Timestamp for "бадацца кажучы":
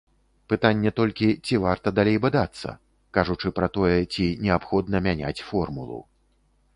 2.23-3.47